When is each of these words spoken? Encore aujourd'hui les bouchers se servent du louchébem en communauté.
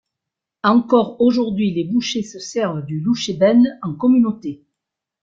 Encore 0.63 1.21
aujourd'hui 1.21 1.69
les 1.75 1.83
bouchers 1.83 2.23
se 2.23 2.39
servent 2.39 2.83
du 2.87 3.01
louchébem 3.01 3.61
en 3.83 3.93
communauté. 3.93 4.63